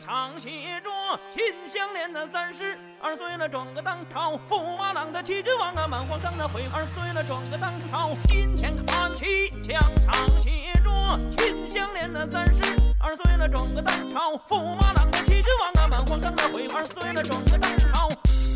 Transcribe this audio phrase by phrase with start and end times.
[0.00, 0.90] 上写着
[1.32, 8.14] “秦香莲的三十二岁了，转个当朝；驸马郎的齐君王啊，满皇上的回二岁了，转个当朝。
[8.26, 10.90] 金钱看齐，墙上写着
[11.38, 12.62] “秦香莲的三十
[13.00, 18.08] 二岁了，转个当朝；驸马郎的齐君王啊，满皇上的回二岁了，转个当朝。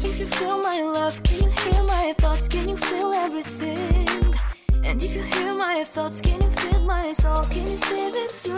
[0.02, 2.48] If you feel my love, can you hear my thoughts?
[2.48, 4.34] Can you feel everything?
[4.82, 7.44] And if you hear my thoughts, can you feel my soul?
[7.44, 8.52] Can you save it too?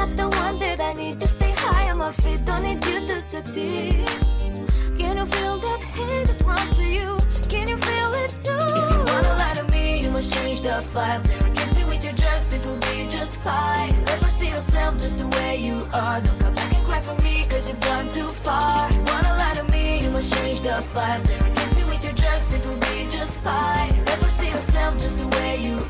[0.00, 2.44] Not the one that I need to stay high on my feet.
[2.44, 4.06] Don't need you to succeed.
[4.98, 7.18] Can you feel that hate that runs to you?
[7.48, 8.64] Can you feel it too?
[8.80, 11.22] If you wanna lie to me, you must change the vibe.
[11.24, 13.94] There against me with your drugs, it will be just fine.
[14.04, 16.20] Never see yourself just the way you are.
[16.20, 18.88] Don't come back and cry for me, cause you've gone too far.
[18.88, 21.59] If you wanna lie to me, you must change the vibe.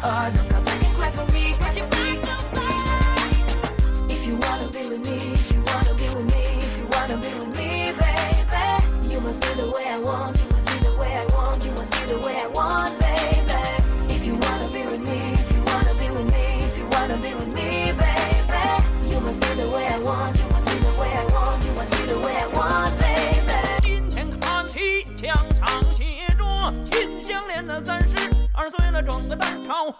[0.02, 0.30] You are.
[0.30, 2.10] Don't come back and cry for me, cause you've gone.
[4.10, 7.16] If you wanna be with me, if you wanna be with me, if you wanna
[7.16, 10.39] be with me, baby, you must be the way I want,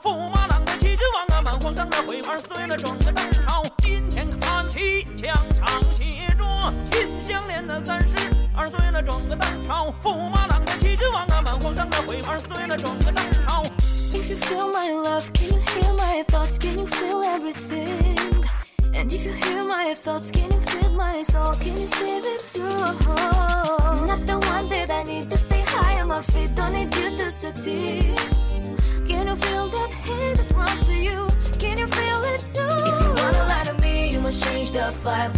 [0.03, 6.45] 驸马郎的齐君王啊，满皇上的回二岁了，转个当朝。”金钱看齐，墙上写着
[6.93, 8.17] “秦香莲的三十
[8.55, 13.65] 二岁了，转个当朝；驸马郎的齐君王啊，满皇上的回二岁了，转个当朝。
[14.13, 16.59] If you feel my love, can you hear my thoughts?
[16.59, 18.45] Can you feel everything?
[18.93, 21.55] And if you hear my thoughts, can you feel my soul?
[21.55, 22.69] Can you save it too?
[24.07, 26.55] Not the one that I need to stay high on my feet.
[26.55, 28.00] Don't need you to succeed.
[35.05, 35.35] Vibe.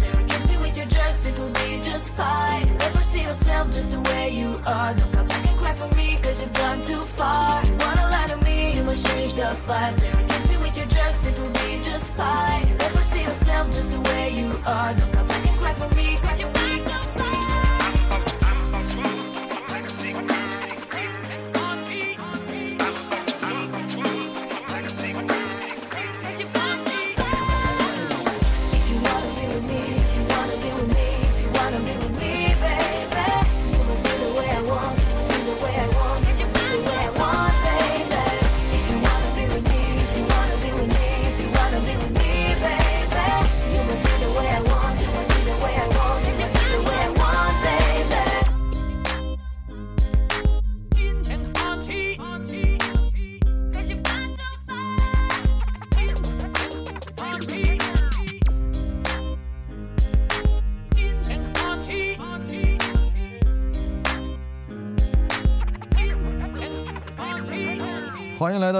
[0.49, 2.67] Me with your drugs, it will be just fine.
[2.77, 4.93] Never see yourself just the way you are.
[4.93, 7.63] Don't come back and cry for me, cause you've gone too far.
[7.65, 9.95] You wanna lie to me, you must change the vibe.
[10.23, 12.77] Against me with your drugs, it will be just fine.
[12.77, 14.93] Never see yourself just the way you are.
[14.93, 15.22] Don't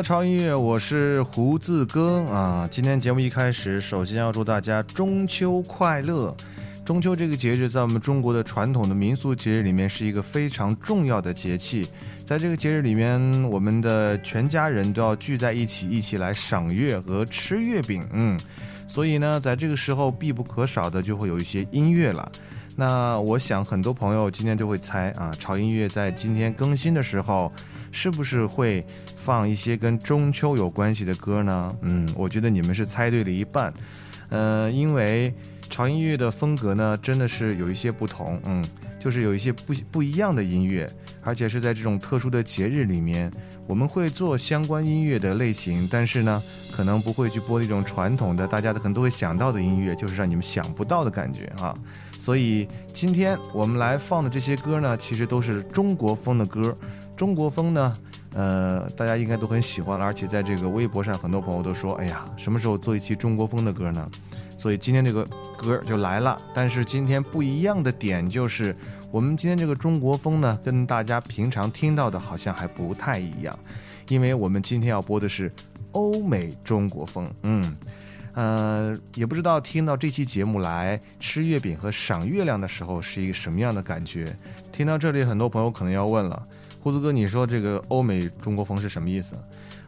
[0.03, 2.67] 超音乐，我是胡子哥啊。
[2.69, 6.35] 今天节目一开始，首先要祝大家中秋快乐。
[6.83, 11.87] 中秋这个节日，在我们中国的传统的民俗节日里面，是一个非常重要的节气。
[12.25, 18.05] 在这个节日里面，我们的全家人都要聚在一起，一起来赏月和吃月饼。
[18.11, 18.37] 嗯，
[18.85, 22.29] 所以呢，在这个时候必不可少的就会有一些音乐了。
[22.75, 27.49] 那我想很多朋友今天就会猜啊，潮音乐在今天更新的时候，
[27.93, 31.73] 是不是会放一些跟中秋有关系的歌呢？
[31.81, 33.71] 嗯，我觉得你们是猜对了一半。
[34.29, 35.31] 呃，因为
[35.69, 38.41] 潮音乐的风格呢，真的是有一些不同。
[38.45, 38.65] 嗯，
[38.99, 40.89] 就是有一些不不一样的音乐，
[41.21, 43.31] 而且是在这种特殊的节日里面，
[43.67, 46.41] 我们会做相关音乐的类型，但是呢，
[46.75, 51.75] 可能不会去播那种传统的大家可能都会想到的音乐，就是让你们想不到的感觉啊。
[52.19, 56.75] 所以今天我们来放的这些歌呢，其实都是中国风的歌。
[57.15, 57.93] 中国风呢，
[58.33, 64.09] 呃，大家应该都很喜欢，而且在这个微博上，很多朋友都说，哎呀，什么时候做一期中国风的歌呢？
[64.57, 65.25] 所以今天这个
[65.57, 66.37] 歌就来了。
[66.53, 68.75] 但是今天不一样的点就是，
[69.11, 73.57] 我们今天这个中国风呢，跟大家平常听到的好像还不太一样，
[74.07, 75.51] 因为我们今天要播的是
[75.91, 77.29] 欧美中国风。
[77.43, 77.75] 嗯，
[78.35, 84.33] 呃，也不知道听到这期节目来吃月饼和赏月亮的时候是一个什么样的感觉。
[84.71, 86.41] 听到这里，很多朋友可能要问了，
[86.83, 89.37] 胡子哥，你说这个欧美中国风是什么意思？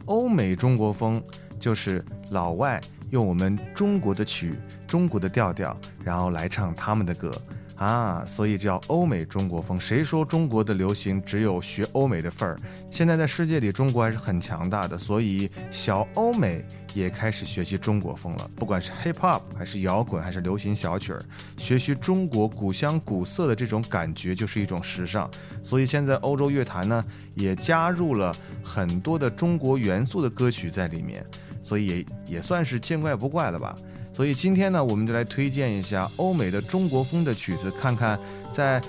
[0.05, 1.21] 欧美中国风
[1.59, 4.55] 就是老外用我们中国的曲、
[4.87, 5.75] 中国的调调，
[6.05, 7.29] 然后来唱他们的歌
[7.75, 9.79] 啊，所以叫欧美中国风。
[9.79, 12.57] 谁说中国的流行只有学欧美的份儿？
[12.89, 16.63] 现在在世界里，中国还是很强大的，所以小欧美
[16.93, 18.49] 也开始学习中国风了。
[18.55, 21.21] 不管是 hip hop 还是摇滚还是流行小曲儿，
[21.57, 25.29] 学习中国古香古色的这种感觉就是一种时尚。
[25.61, 27.03] 所以现在欧洲乐坛呢，
[27.35, 28.33] 也加入了
[28.63, 31.25] 很多的中国元素的歌曲在里面，
[31.61, 32.05] 所以也
[32.35, 33.75] 也算是见怪不怪了吧。
[34.15, 38.17] 所以今天呢，我们就来推荐一下欧美的中国风的曲子，看看
[38.53, 38.81] 在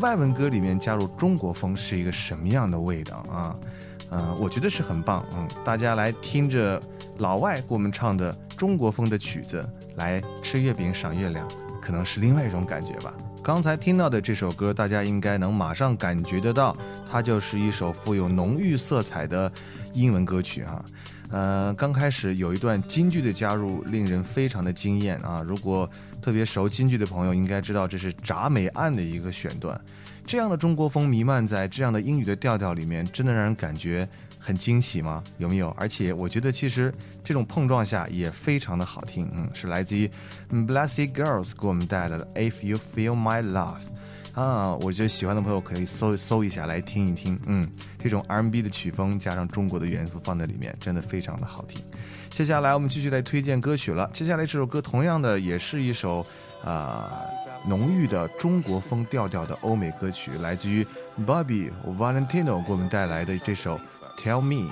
[0.00, 3.54] 外文歌里面加入中国风是一个什么样的味道啊？
[4.10, 5.24] 嗯、我觉得是很棒。
[5.36, 6.82] 嗯，大家来听着
[7.18, 9.64] 老外给我们唱的中国风的曲子，
[9.94, 11.46] 来吃月饼赏月亮，
[11.80, 13.14] 可能是另外一种感觉吧。
[13.40, 16.76] 刚才听到的这首歌，大家应该能马上感觉得到，
[17.08, 19.50] 它就是一首富有浓郁色彩的
[19.92, 20.84] 英文歌曲哈、
[21.32, 25.42] 呃，刚开始有一段京剧的加入，令人非常的惊艳啊！
[25.42, 25.88] 如果
[26.20, 29.80] 特别熟京剧的朋友，应该知道这是铡美案的一个选段。
[30.26, 34.06] 这样的中国风弥漫在这样的英语的调调里面，真的让人感觉
[34.38, 35.24] 很惊喜吗？
[35.38, 35.70] 有没有？
[35.70, 36.92] 而且我觉得其实
[37.24, 40.08] 这种碰撞下也非常的好听，嗯，是来自于
[40.50, 43.80] Blessed Girls 给我们带来的 If You Feel My Love。
[44.34, 47.68] 啊，我觉得喜欢的朋友可以搜搜一下来听一听，嗯，
[47.98, 51.82] 这种 R&B 的曲风加上中国的元素放在里面，真的非常的好听。
[52.30, 54.10] 接下来我们继续来推荐歌曲了。
[54.14, 56.24] 接下来这首歌同样的也是一首
[56.64, 57.12] 啊、
[57.66, 60.86] 浓郁的中国风调调的欧美歌曲，来自于
[61.26, 63.78] Bobby Valentino 给我们带来的这首
[64.18, 64.70] Tell Me。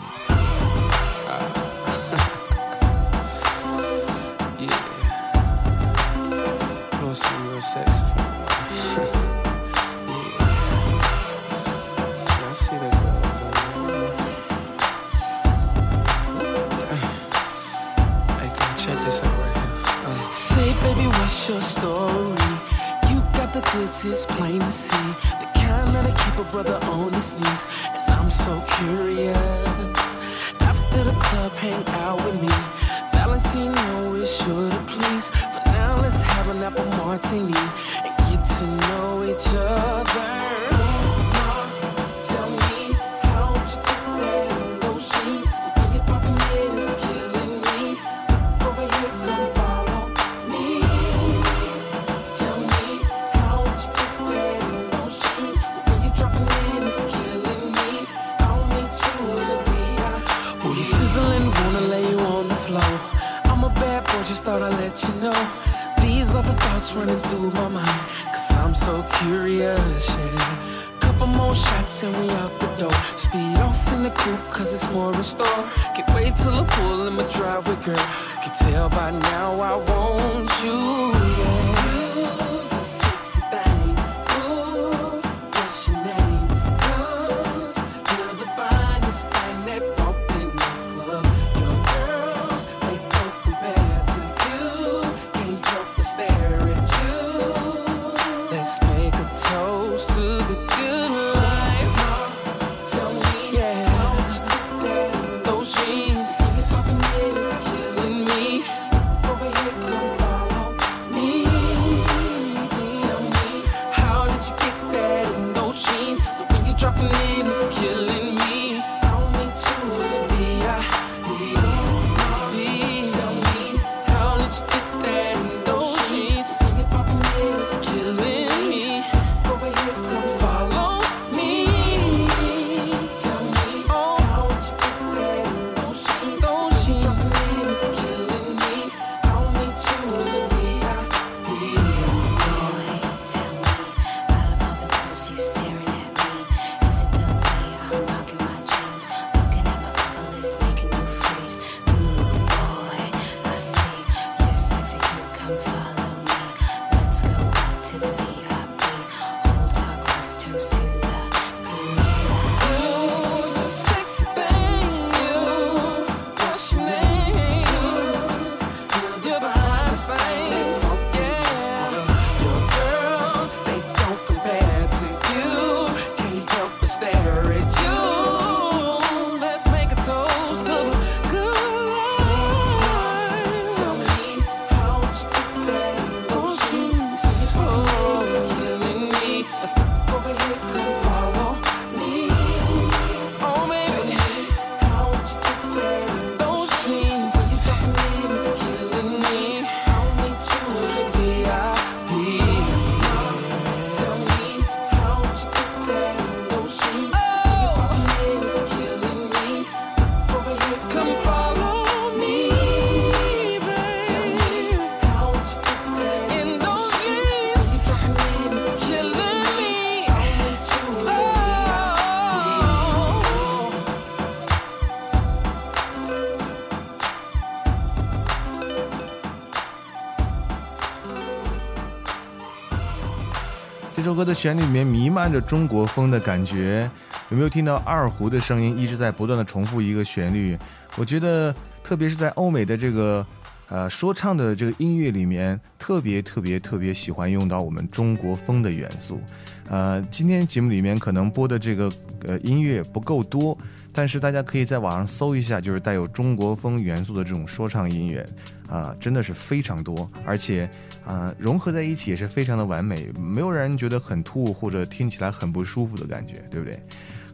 [234.41, 236.91] 旋律里面弥漫着中国风的感觉，
[237.29, 240.57] 有没有听到二胡的声音一直在不断的重复一个旋律？
[240.97, 241.55] 我觉得，
[241.85, 243.27] 特别是在欧美的这个
[243.69, 249.21] 呃说唱的这个音乐里面，特别特别特别喜欢用到我们中国风的元素。
[249.69, 251.93] 呃，今天节目里面可能播的这个
[252.27, 253.55] 呃音乐不够多，
[254.01, 258.25] 但是大家可以在网上搜一下，就是带有中国风元素的这种说唱音乐，
[258.67, 260.67] 啊、真的是非常多，而且
[261.05, 266.81] 啊、融合在一起也是非常的完美，没有人觉得很突兀或者听起来很不舒服的感觉，对不对？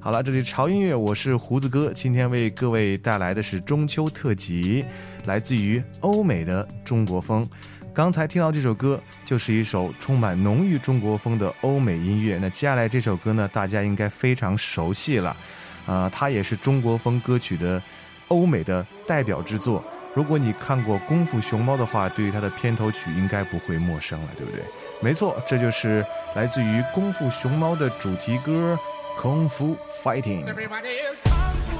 [0.01, 4.85] 好了，这里潮音乐，我是胡子哥，今天为各位带来的是中秋特辑，
[5.25, 7.49] 来自于欧美的中国风。
[7.95, 12.39] 刚才听到这首歌，就是一首充满浓郁中国风的欧美音乐。
[12.43, 15.37] 那接下来这首歌呢，大家应该非常熟悉了，
[15.87, 17.83] 啊、它也是中国风歌曲的
[18.29, 19.83] 欧美的代表之作。
[20.15, 24.63] 如果你看过《功夫熊猫》的话，对于它的片头曲应该不会陌生了，对不对？
[25.01, 28.79] 没错，这就是来自于《功夫熊猫》的主题歌
[29.23, 30.45] 《功夫 Fighting》。
[30.47, 31.76] Everybody is.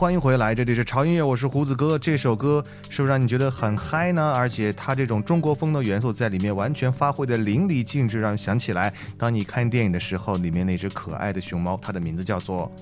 [0.00, 1.98] 欢迎回来，这里是潮音乐，我是胡子哥。
[1.98, 4.32] 这首歌是不是让你觉得很嗨呢？
[4.34, 12.72] 而且它这种中国风的元素在里面完全发挥的淋漓尽致，让人想起来，当你看电影的时候，里面那只可爱的熊猫，它的名字叫做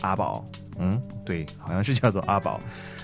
[0.00, 0.42] 阿宝。
[0.78, 2.58] 嗯，对，好像是叫做阿宝。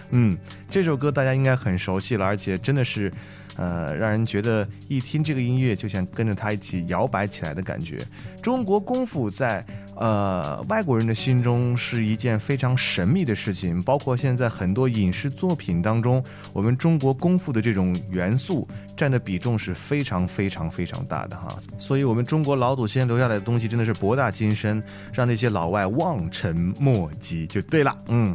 [0.09, 0.35] 嗯，
[0.71, 3.13] 这首歌大家应该很熟悉了，而且真的是，
[3.59, 7.99] 呃，让人觉得一听这个音乐就想跟着它一起摇摆起来的感觉。
[8.43, 9.63] 中国功夫在
[10.01, 18.67] 呃外国人的心中是一件非常神秘的事情，包括现在很多影视作品当中，我们中国功夫的这种元素
[18.97, 21.49] 占的比重是非常非常非常大的哈。
[21.79, 28.35] 所以，我们中国老祖先留下来的东西真的是博大精深，让那些老外望尘莫及，就对了，嗯。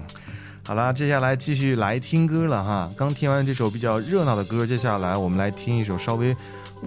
[0.68, 2.90] 好啦，接下来继续来听歌了哈。
[2.98, 6.36] 刚听完这首比较热闹的歌，接下来我们来听一首稍微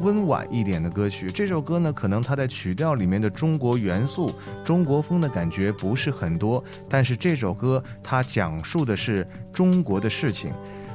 [0.00, 1.31] 温婉一点的歌曲。
[1.31, 4.31] 这首歌呢，可能它在曲调里面的中国元素、
[4.64, 10.52] 中国风的感觉不是很多，但是这首歌它讲述的是中国的事情。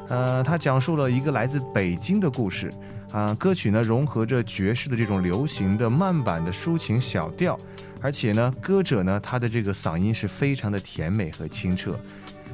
[0.10, 2.72] 呃，它讲述了一个来自北京的故事。
[3.14, 7.56] 啊、歌曲呢融合着爵士的这种流行的慢板的抒情小调，
[8.02, 11.96] 而且呢，歌者呢他的这个嗓音是非常的甜美和清澈。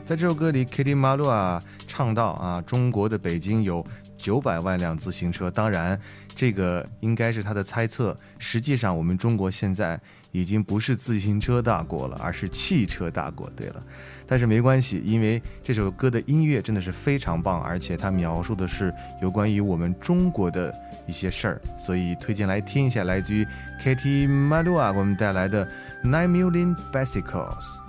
[0.05, 3.85] 在这首歌里，Kitty m a l u 啊唱到啊，中国的北京有
[4.21, 5.49] 九百万辆自行车。
[5.49, 5.99] 当然，
[6.35, 8.15] 这个应该是他的猜测。
[8.37, 9.99] 实际上，我们中国现在
[10.31, 13.49] 已经不是自行车大国了，而是汽车大国。
[13.55, 13.83] 对了，
[14.27, 20.73] 但是没关系，因为这首歌的音乐真的是非常棒，而且它描述的是有关于我们中国的
[21.07, 23.45] 一些事儿，所以推荐来听一下，来自于
[23.81, 25.67] Kitty m a l u 啊给我们带来的
[26.03, 27.88] Nine Million Bicycles。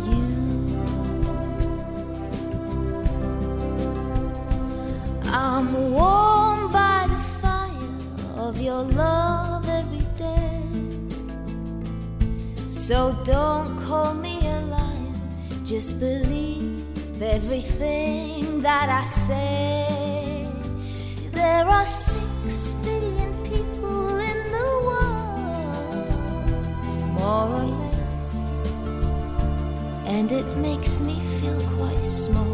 [5.33, 7.95] I'm warmed by the fire
[8.35, 10.61] of your love every day.
[12.67, 15.13] So don't call me a liar,
[15.63, 16.83] just believe
[17.21, 20.49] everything that I say.
[21.31, 26.11] There are six billion people in the world,
[27.17, 28.27] more or less,
[30.05, 32.50] and it makes me feel quite small.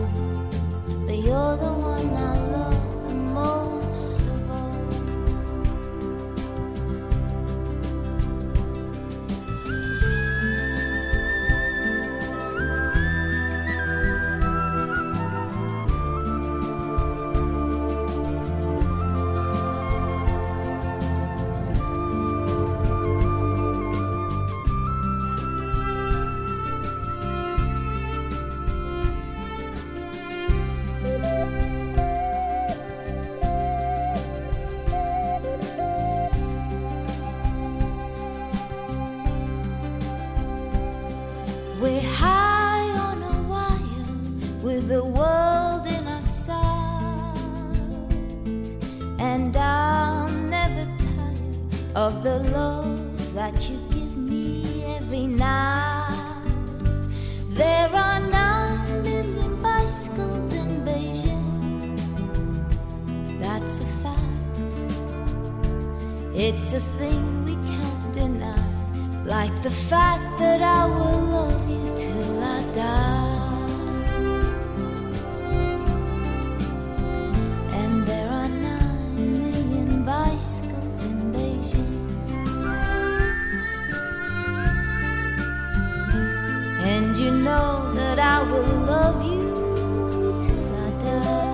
[87.18, 91.48] You know that I will love you till I die.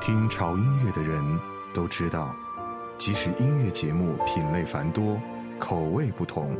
[0.00, 1.22] 听潮音乐的人
[1.74, 2.34] 都知道，
[2.96, 5.20] 即使音乐节目品类繁多，
[5.58, 6.56] 口味不同，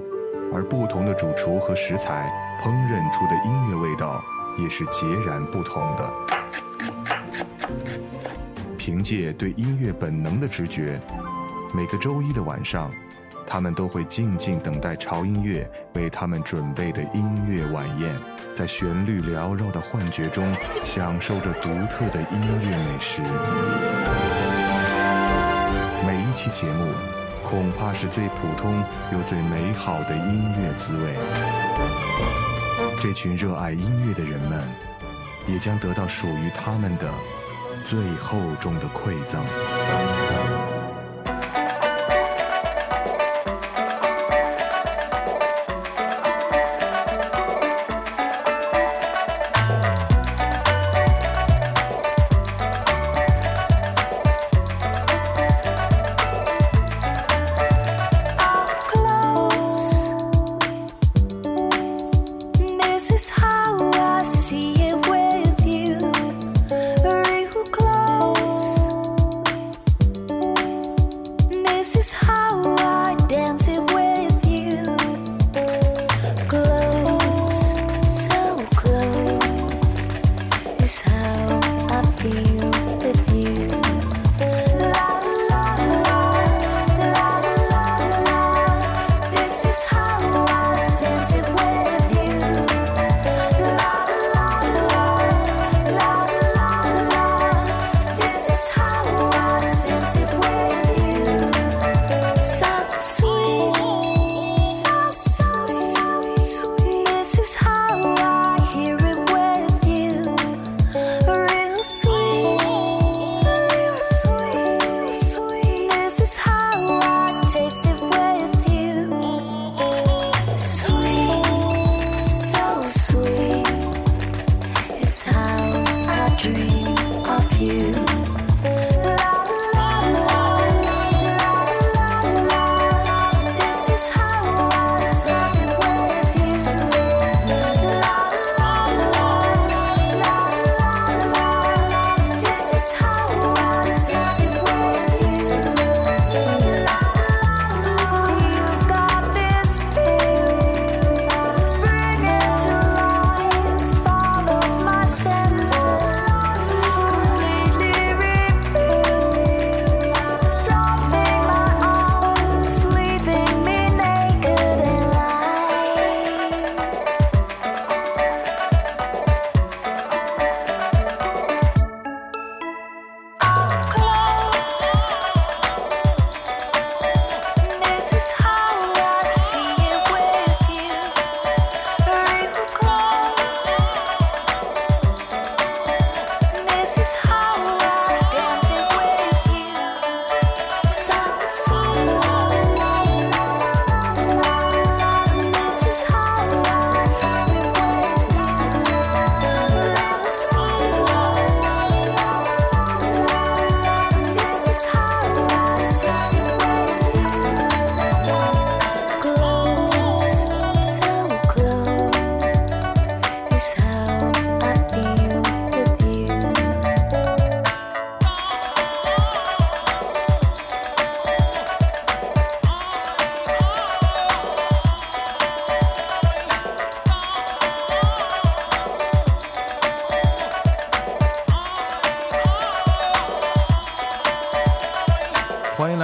[0.52, 2.30] 而不同的主厨和食材
[2.62, 4.22] 烹饪出的音乐味道
[4.58, 6.12] 也是截然不同的。
[8.76, 11.00] 凭借对音乐本能的直觉，
[11.74, 12.90] 每个周一的晚上，
[13.46, 18.14] 他们都会静静等待潮音乐为他们准备的音乐晚宴，
[18.54, 23.22] 在旋律缭绕的幻觉中，享受着独特的音乐美食。
[26.06, 26.90] 每一期节目，
[27.44, 31.67] 恐怕是最普通又最美好的音乐滋味。
[33.00, 34.60] 这群热爱音乐的人们，
[35.46, 37.08] 也将得到属于他们的
[37.84, 39.40] 最厚重的馈赠。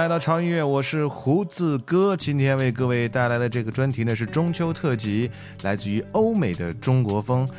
[0.05, 2.15] 来到潮音乐，我是胡子哥。
[2.15, 5.31] 今天为各位带来的这个专题呢是中秋特辑，
[5.63, 7.49] 来自于欧美的中国风。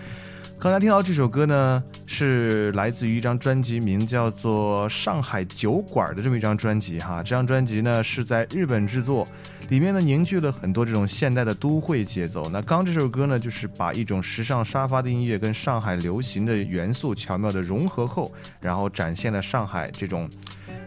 [0.56, 7.20] 刚才听到这首歌呢，是来自于一张专辑，名叫做《上海酒馆》的这么一张专辑哈。
[7.20, 9.26] 这张专辑呢是在日本制作，
[9.68, 12.48] 里面呢凝聚了很多这种现代的都会节奏。
[12.50, 20.30] 那刚这首歌呢，就是把一种时尚沙发的音乐跟上海流行的元素巧妙的融合后，然后展现了上海这种。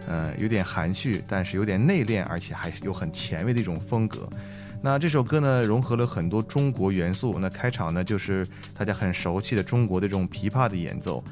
[0.07, 4.27] 呃，有点含蓄，但是有点内敛，而且还有很前卫的一种风格。
[4.81, 7.38] 那这首歌呢，融合了很多中国元素。
[7.39, 11.23] 那开场呢，就是大家很熟悉的中国的这种琵琶的演奏。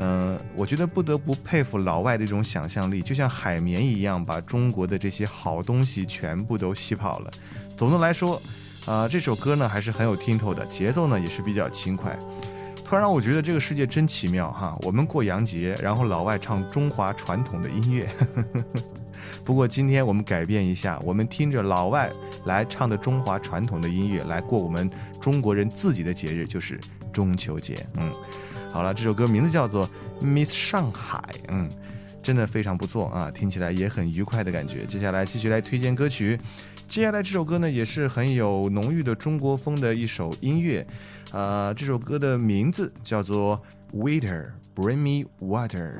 [0.00, 7.30] 嗯、我觉得不得不佩服老外的这种想象力，就像海绵一样，把中国的这些好东西全部都吸跑了。
[7.76, 8.40] 总的来说，
[8.86, 12.16] 啊、这首歌呢还是很有听头的，节奏呢也是比较轻快。
[12.88, 14.74] 突然让我觉得这个世界真奇妙哈！
[14.80, 18.08] 我们过洋节，然后老外唱中华传统的音乐。
[19.44, 22.10] 不过今天我们改变一下，我们听着老外
[22.46, 26.80] 来唱的中华传统的音乐，来过我们中国人自己的节日，就是
[27.12, 27.76] 中秋节。
[27.98, 28.10] 嗯，
[28.70, 29.86] 好了，这首歌名字叫做
[30.24, 31.68] 《Miss 上海》，嗯，
[32.28, 34.84] 真的非常不错啊，听起来也很愉快的感觉。
[34.84, 36.38] 接下来继续来推荐歌曲，
[36.86, 40.86] 接下来这首歌呢也是很有浓郁的中国风的一首音乐。
[41.32, 43.58] 呃，这首歌的名字叫做
[43.96, 45.94] 《Waiter Bring Me Water》。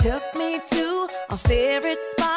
[0.00, 2.31] Took me to our favorite spot,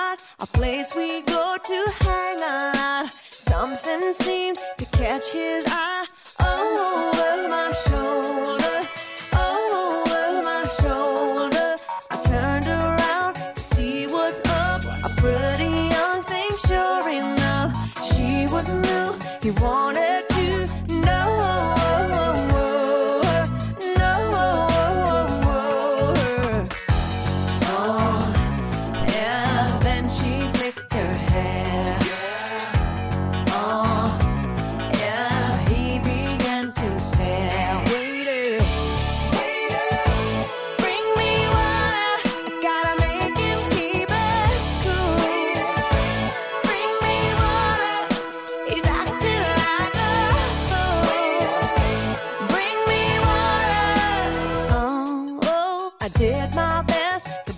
[0.46, 3.10] a place we go to hang out.
[3.32, 6.05] Something seemed to catch his eye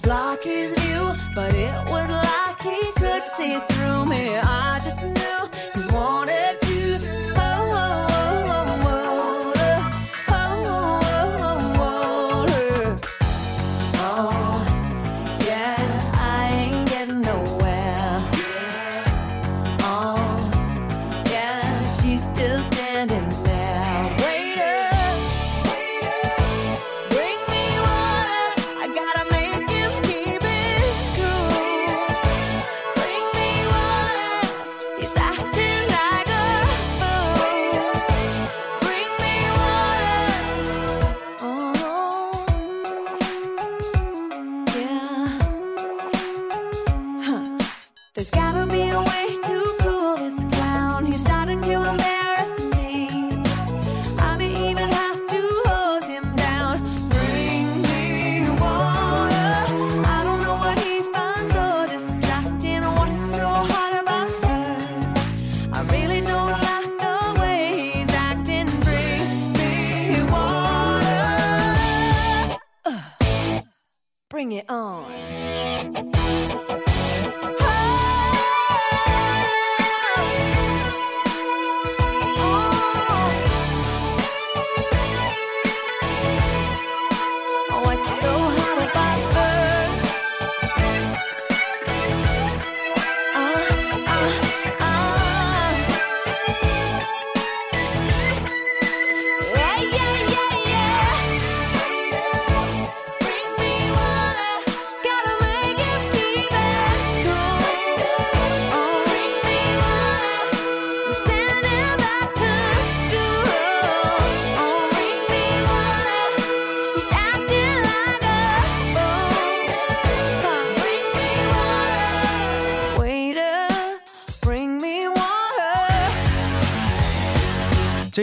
[0.07, 4.37] block his view, but it was like he could see through me.
[4.37, 4.56] I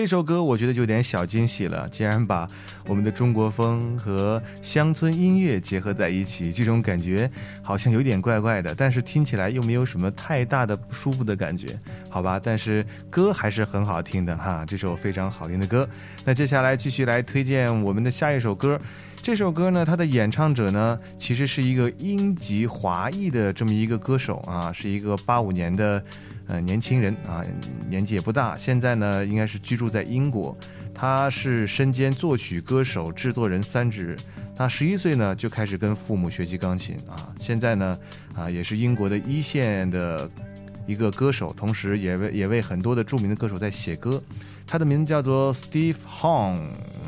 [0.05, 2.47] 这首歌我觉得就有点小惊喜了，竟然把
[2.87, 7.29] 我们的中国风和乡村音乐结合在一起，这种感觉
[7.63, 11.69] 好像有点怪怪的，但是听起来又没有什么太大的不舒服的感觉，
[12.11, 12.39] 好吧？
[12.39, 15.89] 但是歌还是很好听的哈，这首非常好听的歌。
[16.23, 18.79] 那接下来继续来推荐我们的下一首歌。
[19.23, 26.05] 这首歌呢，它的演唱者呢，其实是一个英籍华裔的这么一个歌手啊，是一个八五年的
[26.49, 27.43] 呃年轻人啊，
[27.89, 30.57] 年纪也不大，现在呢应该是居住在英国。
[30.95, 34.17] 他是身兼作曲、歌手、制作人三职。
[34.57, 37.99] 他十一岁呢就开始跟父母学习钢琴啊，现在呢
[38.37, 40.31] 啊也是英国的一线的
[40.87, 44.23] 一个歌手，同时也为也为很多的著名的歌手在写歌。
[44.67, 46.57] 他的名字叫做 Steve Hong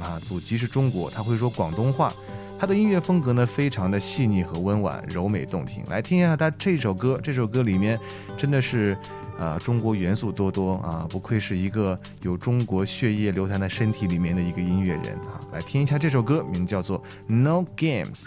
[0.02, 2.12] 啊，祖籍是中国，他会说广东话。
[2.58, 5.84] 他的音乐风格呢，非常的细腻和温婉，柔美动听。
[5.88, 7.98] 来听一下他这首歌，这首歌里面
[8.36, 8.96] 真的是，
[9.38, 15.40] 啊，中国元素多多啊，不愧是一个有中国血液流淌在身体里面的一个音乐人啊。
[15.52, 18.22] 来听一下这首歌，名叫做《No Games》。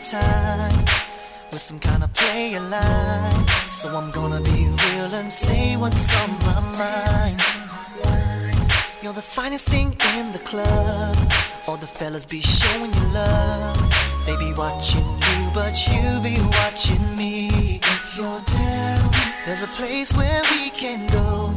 [0.00, 0.84] Your time
[1.50, 3.46] with some kind of player line.
[3.68, 7.40] So I'm gonna be real and say what's on my mind.
[9.02, 11.16] You're the finest thing in the club.
[11.66, 13.76] All the fellas be showing you love.
[14.26, 17.48] They be watching you, but you be watching me.
[17.82, 19.10] If you're down,
[19.46, 21.52] there's a place where we can go.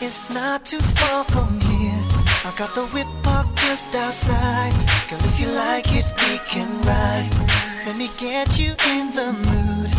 [0.00, 2.02] It's not too far from here.
[2.44, 4.72] I got the whip parked just outside.
[5.08, 7.71] Girl, if you like it, we can ride.
[7.84, 9.90] Let me get you in the mood.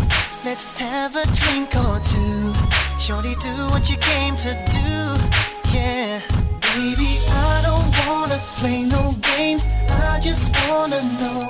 [0.46, 2.54] Let's have a drink or two.
[2.98, 4.89] Shorty, do what you came to do.
[5.76, 6.22] Yeah.
[6.74, 9.67] Baby, I don't wanna play no games.
[9.89, 11.50] I just wanna know.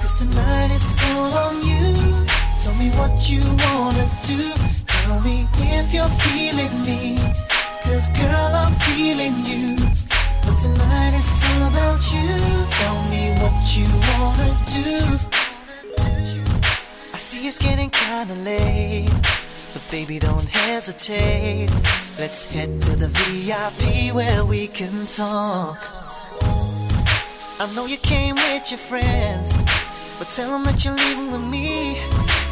[0.00, 2.26] Cause tonight is all on you.
[2.62, 4.38] Tell me what you wanna do.
[4.86, 7.18] Tell me if you're feeling me.
[7.82, 9.76] Cause girl, I'm feeling you.
[10.44, 12.38] But tonight is all about you.
[12.70, 15.45] Tell me what you wanna do.
[17.36, 19.10] See it's getting kinda late.
[19.74, 21.68] But baby, don't hesitate.
[22.18, 25.76] Let's head to the VIP where we can talk.
[27.60, 29.58] I know you came with your friends,
[30.18, 31.98] but tell them that you're leaving with me.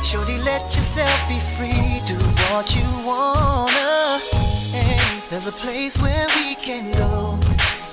[0.05, 2.03] Shorty, let yourself be free.
[2.11, 2.19] Do
[2.51, 4.19] what you wanna.
[4.77, 7.39] Hey, there's a place where we can go.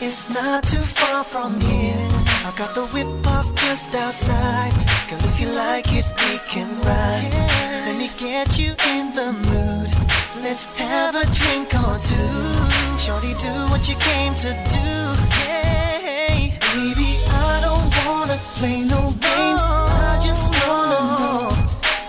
[0.02, 2.21] It's not too far from here.
[2.44, 4.74] I got the whip parked just outside.
[5.08, 7.30] Girl, if you like it, we can ride.
[7.86, 9.90] Let me get you in the mood.
[10.42, 12.98] Let's have a drink or two.
[12.98, 14.90] Shorty, do what you came to do.
[15.38, 19.62] Hey, baby, I don't wanna play no games.
[19.62, 21.50] I just wanna know.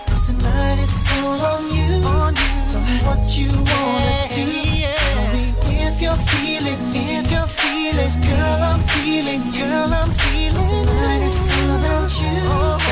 [0.07, 2.01] Cause tonight is all on you.
[2.69, 4.42] Tell me what you wanna do.
[8.17, 9.49] Girl, I'm feeling.
[9.51, 12.35] Girl, I'm feeling Tonight is all about you.
[12.79, 12.82] Tell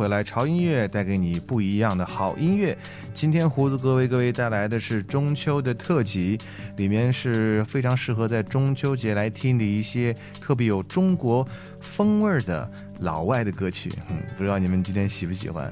[0.00, 2.74] 回来，潮音乐带给你不一样的好音乐。
[3.12, 6.38] 今天胡子哥为各位带来的是中秋的特辑，
[6.78, 11.46] 里面是非常适合在中秋节来听的一些特别有中国
[11.82, 12.66] 风味的
[13.00, 13.92] 老外的歌曲。
[14.08, 15.70] 嗯，不知道你们今天喜不喜欢？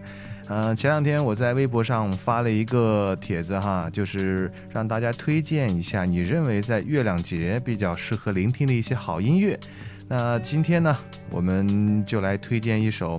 [0.48, 9.58] 呃，前两天我在微博上发了一个帖子哈，就是让大家推荐一下你认为在月亮节比较适合聆听的一些好音乐。
[10.06, 10.94] 那今天呢，
[11.30, 13.18] 我们就来推荐一首，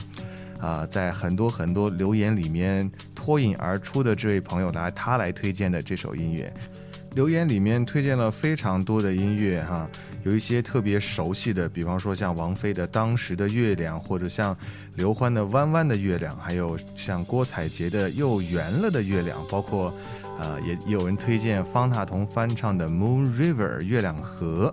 [0.59, 6.53] 啊、在很多很多留言里面脱颖而出的这位朋友来他来推荐的这首音乐。
[7.15, 9.89] 留言里面推荐了非常多的音乐哈，
[10.23, 14.55] 有一些特别熟悉的，比方说像王菲的《当时的月亮》，或者像
[14.95, 19.91] 刘欢的《弯弯的月亮》，还有像郭采洁的《又圆了的月亮》，包括，
[20.39, 24.71] 呃，也有人推荐方大同翻唱的《Moon River》月亮河，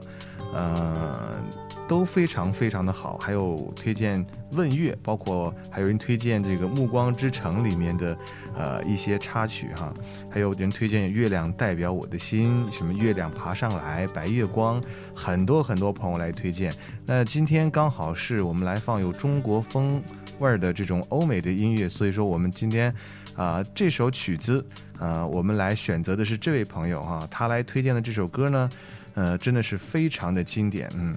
[0.55, 1.41] 呃，
[1.89, 3.19] 都非常非常的好。
[3.19, 8.17] 还有推荐问月，包括还有人推荐这个《暮光之城》里面的
[8.57, 9.93] 呃一些插曲哈，
[10.31, 14.83] 还有人推荐《月亮代表我的心》，什么月亮爬上来、白月光，
[15.15, 16.73] 很多很多朋友来推荐。
[17.05, 20.03] 那今天刚好是我们来放有中国风
[20.39, 22.93] 味儿的这种欧美的音乐，所以说我们今天
[23.37, 24.65] 啊、这首曲子
[24.99, 28.71] 啊、我们来选择的是这位朋友哈、他来推荐的这首歌呢，
[29.15, 31.15] 呃，真的是非常的经典，嗯。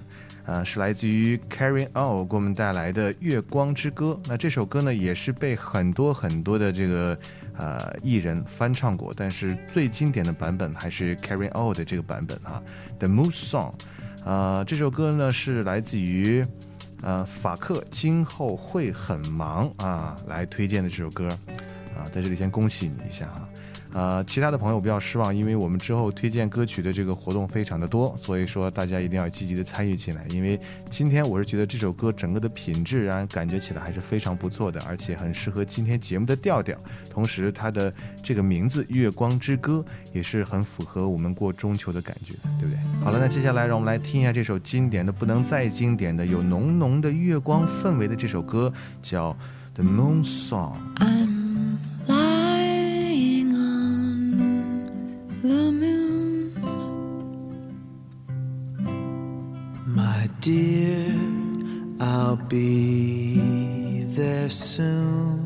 [0.50, 4.18] 呃，是来自于 Karen O 给我们带来的《月光之歌》。
[4.26, 7.16] 那这首歌呢，也是被很多很多的这个
[7.56, 12.60] 呃艺人翻唱过，但是最经典的版本还是 Karen O 的这个版本哈，
[12.98, 13.70] 《The Moon Song》。
[14.24, 16.44] 呃，这首歌呢是来自于
[17.02, 21.28] 呃法克，今后会很忙啊来推荐的这首歌
[21.96, 23.48] 啊，在这里先恭喜你一下哈。
[23.92, 30.24] 呃，其他的朋友不要失望，因为我们之后推荐歌曲的这个活动非常的多，所以说大家一定要积极的参与进来。
[30.30, 36.76] 因为今天我是觉得这首歌整个的品质让人感觉起来还是非常不错的，而且很适合今天节目的调调。
[37.10, 42.78] 同时，它的这个名字《月光之歌》也是很符合我们过中秋的感觉，对不对？
[43.02, 48.72] 好了，那接下来让我们来听一下这首经典的不能再经典的、有浓浓的月光氛围的这首歌，
[49.02, 49.32] 叫
[49.74, 50.74] 《The Moon Song》。
[60.40, 61.20] Dear,
[62.00, 65.39] I'll be there soon.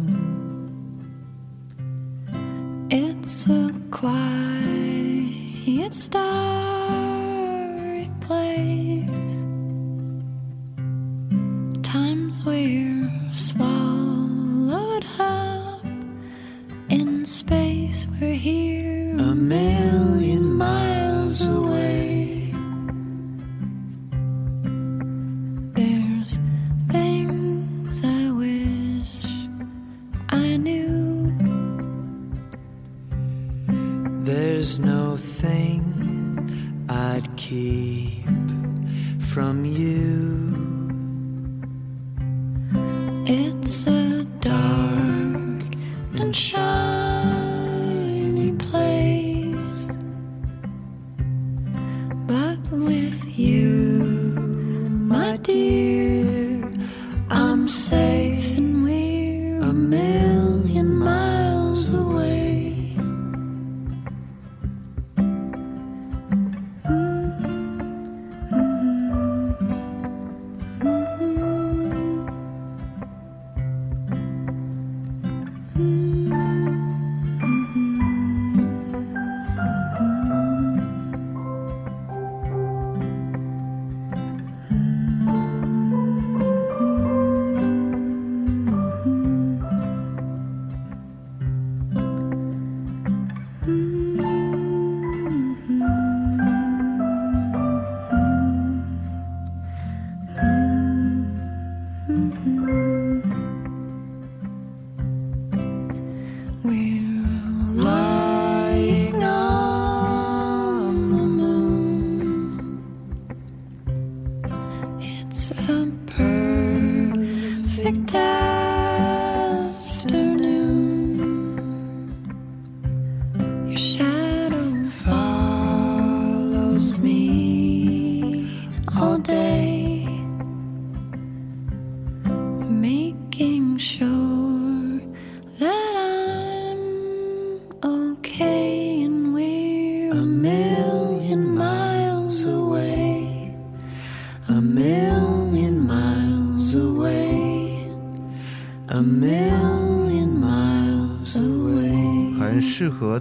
[35.64, 38.24] Thing I'd keep
[39.32, 40.43] from you.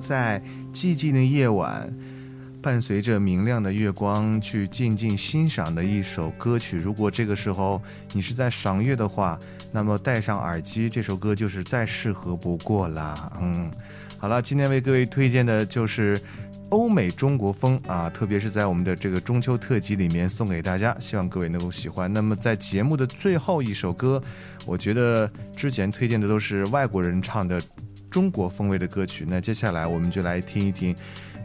[0.07, 0.41] 在
[0.73, 1.91] 寂静的夜晚，
[2.61, 6.77] 伴随着明亮的月光去静静欣赏的一首歌曲。
[6.77, 7.81] 如果这个时候
[8.11, 9.39] 你是在赏月的话，
[9.71, 13.31] 那么戴上耳机，这首歌就是再适合不过啦。
[13.41, 13.71] 嗯，
[14.17, 16.19] 好了，今天为各位推荐的就是。
[16.69, 22.11] 欧美中国风啊，特别是在我们的这个中秋特辑里面送给大家，希望各位能够喜欢。
[22.11, 24.19] 那么在节目的最后一首歌，
[24.65, 27.61] 我觉得之前推荐的都是外国人唱的
[28.13, 30.95] 中国风味的歌曲，那接下来我们就来听一听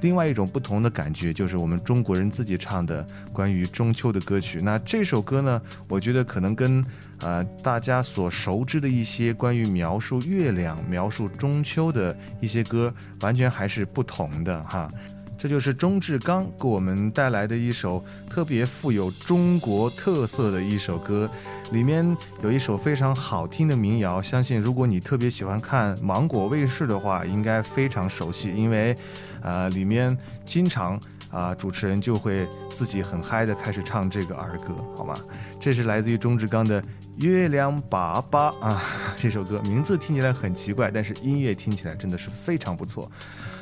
[0.02, 4.60] 另外一种不同的感觉，就是我们中国人自己唱的关于中秋的歌曲。
[4.62, 6.84] 那这首歌呢，我觉得可能跟
[7.20, 12.92] 呃大家所熟知的一些关于描述月亮、描述中秋的一些歌，
[13.22, 14.90] 完全还是不同的哈。
[15.38, 21.30] 这就是钟志刚给我们带来的一首特别富有中国特色的一首歌，
[21.70, 28.96] 里面有一首非常好听的民谣，相信如果你特别喜欢看芒果卫视的话，应该非常熟悉，因为，
[29.40, 35.14] 呃，里面经常啊、主持人就会自己很嗨的开始唱这个儿歌，好吗？
[35.60, 36.82] 这是来自于钟志刚的
[37.18, 38.82] 《月亮粑粑》啊，
[39.16, 43.08] 这首歌名字听起来很奇怪，但是音乐听起来真的是非常不错。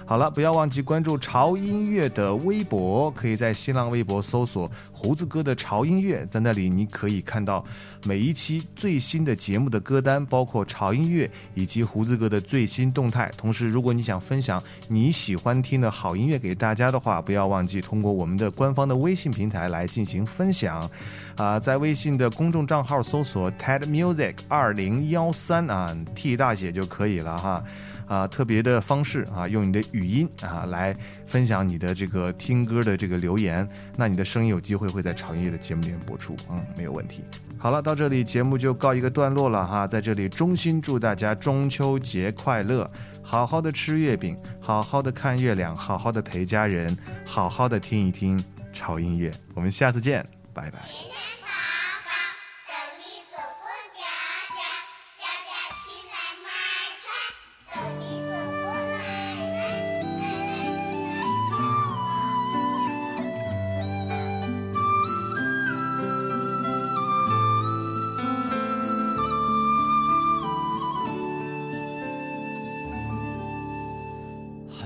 [0.09, 7.65] 好了，不要忘记关注潮音乐的微博，可以在新浪微博搜索“胡子哥的潮音乐”，在那里你可以看到
[8.05, 13.29] 每一期最新的节目的歌单，包括潮音乐以及胡子哥的最新动态。
[13.37, 20.89] 同时，如果你想分享你喜欢听的好音乐给大家的话，不要忘记通过我们的官方的微信平台来进行分享。
[21.35, 27.63] 啊、在微信的公众账号搜索 TED Music 二零幺三啊，T 大写就可以了哈。
[28.07, 30.95] 啊，特别的方式啊，用你的语音啊来
[31.27, 37.23] 分享你的这个听歌的这个留言，那你的声音有机会会在潮音乐的节目里面播出，嗯，没有问题。
[37.59, 42.89] 好了，到这里节目就告一个段落了哈，在这里衷心祝大家中秋节快乐，
[43.23, 48.43] 好好的吃月饼，好好的看月亮，好好的陪家人，好好的听一听
[48.73, 51.36] 潮音乐，我们下次见，拜拜。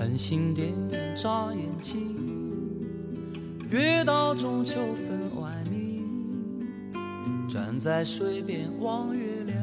[0.01, 2.17] 繁星点点眨眼睛，
[3.69, 6.09] 月到中秋分外明。
[7.47, 9.63] 站在水边望月亮，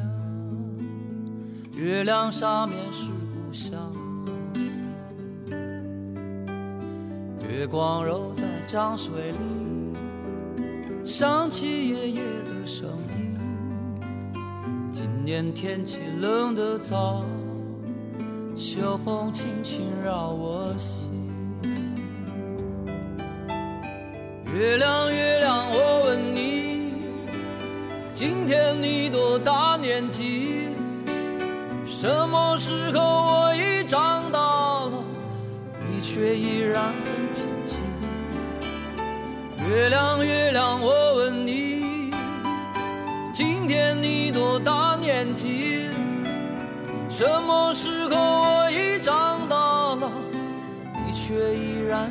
[1.74, 3.92] 月亮下面是故乡。
[7.50, 9.38] 月光揉在江水里，
[11.02, 13.36] 想起爷爷的声音。
[14.92, 17.24] 今年天气冷得早。
[18.80, 21.10] 秋风轻轻绕我心。
[24.54, 26.92] 月亮，月亮，我问你，
[28.14, 30.68] 今天你多大年纪？
[31.86, 35.02] 什么时候我已长大了，
[35.90, 36.94] 你却依然很
[37.34, 37.76] 平静？
[39.68, 42.12] 月亮，月亮，我问你，
[43.32, 45.88] 今天你多大年纪？
[47.10, 48.57] 什么时候我，
[51.28, 52.10] 却依然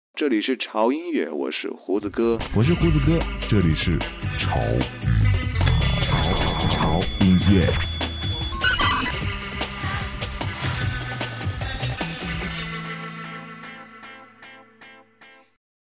[0.21, 2.37] 这里是潮音乐，我是胡子哥。
[2.55, 3.17] 我是胡子哥，
[3.49, 3.97] 这里是
[4.37, 4.59] 潮
[5.99, 8.00] 潮潮音乐。